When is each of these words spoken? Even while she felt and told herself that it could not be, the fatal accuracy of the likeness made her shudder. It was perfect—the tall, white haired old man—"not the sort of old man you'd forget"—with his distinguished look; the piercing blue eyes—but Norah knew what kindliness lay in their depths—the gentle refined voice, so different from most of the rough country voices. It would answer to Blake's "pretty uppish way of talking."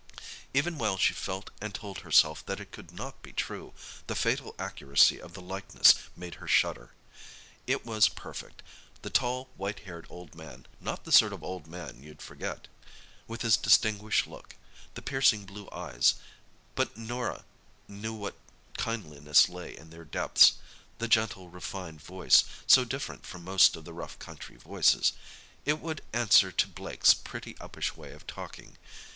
Even 0.51 0.79
while 0.79 0.97
she 0.97 1.13
felt 1.13 1.51
and 1.61 1.75
told 1.75 1.99
herself 1.99 2.43
that 2.47 2.59
it 2.59 2.71
could 2.71 2.91
not 2.91 3.21
be, 3.21 3.31
the 4.07 4.15
fatal 4.15 4.55
accuracy 4.57 5.21
of 5.21 5.33
the 5.33 5.41
likeness 5.43 5.93
made 6.15 6.33
her 6.41 6.47
shudder. 6.47 6.89
It 7.67 7.85
was 7.85 8.09
perfect—the 8.09 9.09
tall, 9.11 9.49
white 9.57 9.81
haired 9.81 10.07
old 10.09 10.33
man—"not 10.33 11.03
the 11.03 11.11
sort 11.11 11.33
of 11.33 11.43
old 11.43 11.67
man 11.67 12.01
you'd 12.01 12.19
forget"—with 12.19 13.43
his 13.43 13.57
distinguished 13.57 14.25
look; 14.25 14.55
the 14.95 15.03
piercing 15.03 15.45
blue 15.45 15.69
eyes—but 15.71 16.97
Norah 16.97 17.45
knew 17.87 18.15
what 18.15 18.39
kindliness 18.79 19.49
lay 19.49 19.77
in 19.77 19.91
their 19.91 20.03
depths—the 20.03 21.07
gentle 21.07 21.49
refined 21.49 22.01
voice, 22.01 22.43
so 22.65 22.83
different 22.85 23.23
from 23.23 23.43
most 23.43 23.75
of 23.75 23.85
the 23.85 23.93
rough 23.93 24.17
country 24.17 24.55
voices. 24.55 25.13
It 25.63 25.77
would 25.79 26.01
answer 26.11 26.51
to 26.51 26.67
Blake's 26.67 27.13
"pretty 27.13 27.53
uppish 27.59 27.95
way 27.95 28.13
of 28.13 28.25
talking." 28.25 28.79